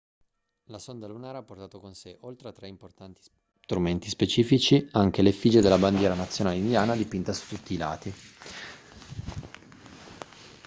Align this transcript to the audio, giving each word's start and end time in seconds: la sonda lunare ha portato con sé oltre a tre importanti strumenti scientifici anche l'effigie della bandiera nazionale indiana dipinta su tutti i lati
la 0.71 0.79
sonda 0.79 1.05
lunare 1.05 1.37
ha 1.37 1.43
portato 1.43 1.79
con 1.79 1.93
sé 1.93 2.17
oltre 2.21 2.47
a 2.49 2.51
tre 2.51 2.67
importanti 2.67 3.21
strumenti 3.61 4.07
scientifici 4.09 4.89
anche 4.93 5.21
l'effigie 5.21 5.61
della 5.61 5.77
bandiera 5.77 6.15
nazionale 6.15 6.55
indiana 6.57 6.95
dipinta 6.95 7.33
su 7.33 7.55
tutti 7.55 7.75
i 7.75 7.77
lati 7.77 8.13